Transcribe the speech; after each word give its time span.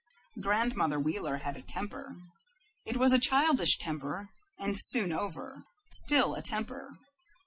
Grandmother 0.39 0.99
Wheeler 0.99 1.37
had 1.45 1.55
a 1.55 1.61
temper. 1.61 2.15
It 2.87 2.97
was 2.97 3.13
a 3.13 3.19
childish 3.19 3.77
temper 3.77 4.31
and 4.57 4.75
soon 4.75 5.11
over 5.13 5.65
still, 5.91 6.33
a 6.33 6.41
temper. 6.41 6.97